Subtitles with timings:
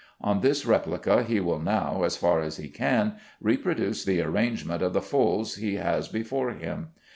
[0.19, 4.93] On this replica he will now, as far as he can, reproduce the arrangement of
[4.93, 6.87] the folds he has before him.